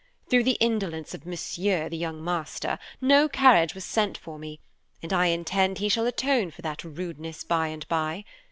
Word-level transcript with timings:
Through 0.31 0.45
the 0.45 0.57
indolence 0.59 1.13
of 1.13 1.27
Monsieur 1.27 1.87
the 1.87 1.95
young 1.95 2.23
master, 2.23 2.79
no 3.01 3.29
carriage 3.29 3.75
was 3.75 3.85
sent 3.85 4.17
for 4.17 4.39
me, 4.39 4.59
and 5.03 5.13
I 5.13 5.27
intend 5.27 5.77
he 5.77 5.89
shall 5.89 6.07
atone 6.07 6.49
for 6.49 6.63
that 6.63 6.83
rudeness 6.83 7.43
by 7.43 7.67
and 7.67 7.87
by. 7.87 8.25